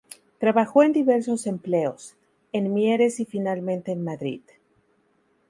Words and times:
Trabajó 0.39 0.81
en 0.81 0.93
diversos 0.93 1.45
empleos, 1.45 2.15
en 2.53 2.73
Mieres 2.73 3.19
y 3.19 3.25
finalmente 3.25 3.91
en 3.91 4.03
Madrid. 4.03 4.41